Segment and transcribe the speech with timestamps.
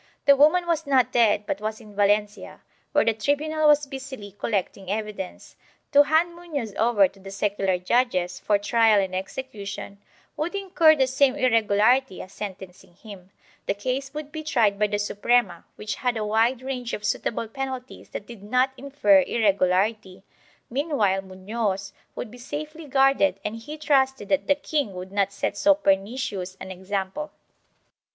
[0.25, 2.61] The woman was not dead but was in Valencia,
[2.91, 5.55] where the tribunal was busily collecting evidence;
[5.91, 9.99] to hand Munoz over to the secular judges for trial and execution
[10.35, 13.29] would incur the same irregularity as sentencing him;
[13.67, 17.47] the case would be tried by the Suprema, which had a wide range of suitable
[17.47, 20.23] penalties that did not infer irregularity;
[20.67, 25.55] meanwhile Munoz would be safely guarded and he trusted that the king would not set
[25.55, 27.29] so pernicious an example.